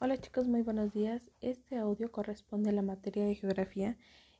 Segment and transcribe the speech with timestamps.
[0.00, 1.32] Hola chicos, muy buenos días.
[1.40, 3.96] Este audio corresponde a la materia de geografía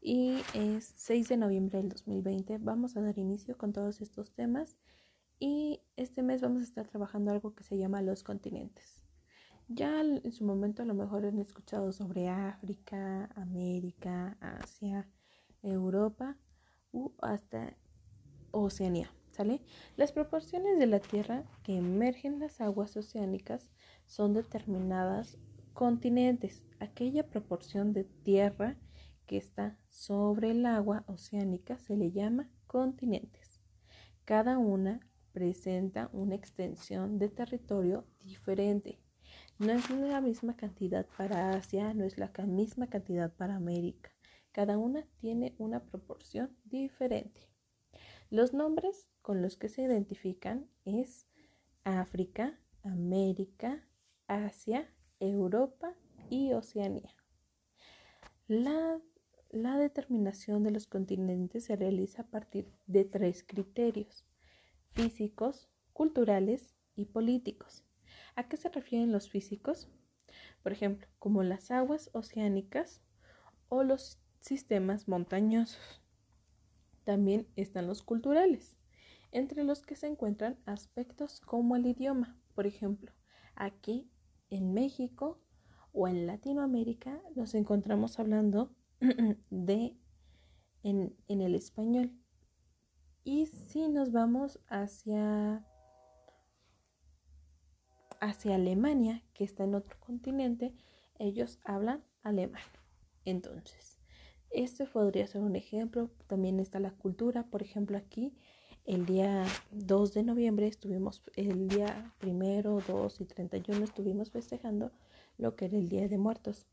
[0.00, 2.56] y es 6 de noviembre del 2020.
[2.56, 4.78] Vamos a dar inicio con todos estos temas
[5.38, 9.02] y este mes vamos a estar trabajando algo que se llama los continentes.
[9.68, 15.06] Ya en su momento a lo mejor han escuchado sobre África, América, Asia,
[15.62, 16.38] Europa
[16.92, 17.76] u hasta
[18.52, 19.10] Oceanía.
[19.32, 19.62] ¿Sale?
[19.96, 23.70] Las proporciones de la Tierra que emergen las aguas oceánicas
[24.04, 25.38] son determinadas
[25.72, 28.76] continentes, aquella proporción de tierra
[29.26, 33.62] que está sobre el agua oceánica se le llama continentes.
[34.26, 35.00] Cada una
[35.32, 39.00] presenta una extensión de territorio diferente.
[39.58, 44.10] No es la misma cantidad para Asia, no es la misma cantidad para América.
[44.50, 47.48] Cada una tiene una proporción diferente.
[48.28, 51.26] Los nombres con los que se identifican es
[51.84, 53.86] África, América,
[54.26, 55.94] Asia, Europa
[56.28, 57.14] y Oceanía.
[58.48, 59.00] La,
[59.50, 64.26] la, determinación de los continentes se realiza a partir de tres criterios,
[64.90, 67.84] físicos, culturales y políticos.
[68.34, 69.88] ¿A qué se refieren los físicos?
[70.62, 73.00] Por ejemplo, como las aguas oceánicas
[73.68, 76.02] o los sistemas montañosos.
[77.04, 78.76] También están los culturales,
[79.32, 82.38] entre los que se encuentran aspectos como el idioma.
[82.54, 83.12] Por ejemplo,
[83.54, 84.10] aquí
[84.50, 85.40] en México
[85.92, 88.74] o en Latinoamérica nos encontramos hablando
[89.50, 89.96] de
[90.82, 92.12] en, el español.
[93.24, 95.64] Y si nos vamos hacia,
[98.20, 100.74] hacia Alemania, que está en otro continente,
[101.18, 102.62] ellos hablan alemán.
[103.24, 104.00] Entonces,
[104.50, 106.10] este podría ser un ejemplo.
[106.26, 107.44] También está la cultura.
[107.44, 108.34] Por ejemplo, aquí
[108.84, 114.90] el día 2 de noviembre estuvimos, el día primero, 2 y 31 estuvimos festejando
[115.38, 116.66] lo que era el Día de Muertos.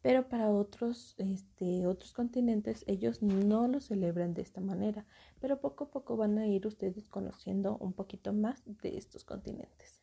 [0.00, 5.06] Pero para otros, este, otros continentes ellos no lo celebran de esta manera.
[5.40, 10.00] Pero poco a poco van a ir ustedes conociendo un poquito más de estos continentes.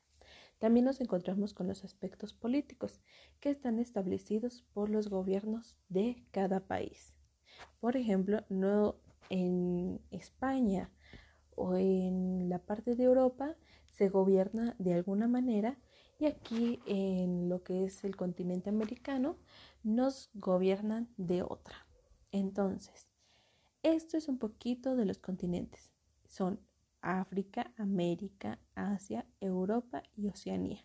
[0.59, 3.01] También nos encontramos con los aspectos políticos
[3.39, 7.15] que están establecidos por los gobiernos de cada país.
[7.79, 8.95] Por ejemplo, no
[9.29, 10.91] en España
[11.55, 13.55] o en la parte de Europa
[13.87, 15.77] se gobierna de alguna manera
[16.19, 19.37] y aquí en lo que es el continente americano
[19.83, 21.75] nos gobiernan de otra.
[22.31, 23.07] Entonces,
[23.83, 25.93] esto es un poquito de los continentes.
[26.27, 26.59] Son
[27.01, 30.83] África, América, Asia, Europa y Oceanía.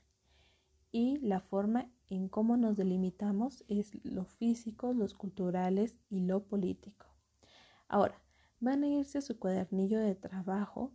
[0.93, 7.07] Y la forma en cómo nos delimitamos es lo físico, los culturales y lo político.
[7.89, 8.21] Ahora,
[8.61, 10.93] van a irse a su cuadernillo de trabajo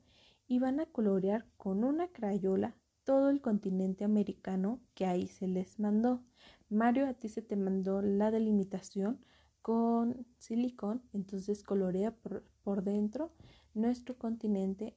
[0.48, 5.80] y van a colorear con una crayola todo el continente americano que ahí se les
[5.80, 6.24] mandó.
[6.70, 9.20] Mario, a ti se te mandó la delimitación
[9.62, 13.32] con silicón, entonces colorea por, por dentro
[13.74, 14.96] nuestro continente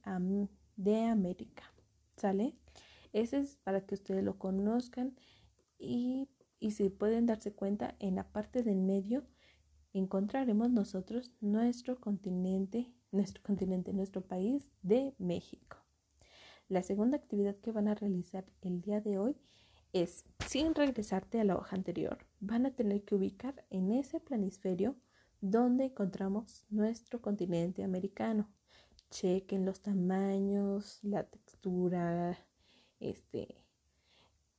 [0.76, 1.64] de América.
[2.16, 2.54] ¿Sale?
[3.12, 5.14] Ese es para que ustedes lo conozcan
[5.78, 6.28] y,
[6.60, 9.24] y si pueden darse cuenta en la parte del medio
[9.92, 15.78] encontraremos nosotros nuestro continente, nuestro continente, nuestro país de México.
[16.68, 19.36] La segunda actividad que van a realizar el día de hoy
[19.92, 24.96] es, sin regresarte a la hoja anterior, van a tener que ubicar en ese planisferio
[25.40, 28.50] donde encontramos nuestro continente americano.
[29.10, 32.38] Chequen los tamaños, la textura,
[33.00, 33.64] este,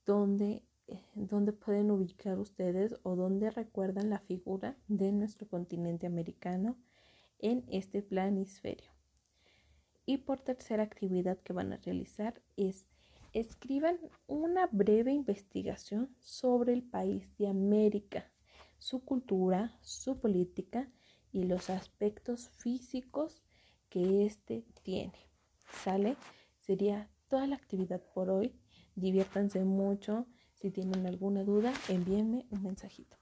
[0.04, 0.64] donde
[1.14, 6.76] dónde pueden ubicar ustedes o dónde recuerdan la figura de nuestro continente americano
[7.38, 8.90] en este planisferio.
[10.06, 12.86] Y por tercera actividad que van a realizar es
[13.32, 18.30] escriban una breve investigación sobre el país de América,
[18.78, 20.90] su cultura, su política
[21.32, 23.42] y los aspectos físicos
[23.88, 25.28] que éste tiene.
[25.84, 26.16] ¿Sale?
[26.58, 28.52] Sería toda la actividad por hoy.
[28.96, 30.26] Diviértanse mucho.
[30.60, 33.19] Si tienen alguna duda, envíenme un mensajito.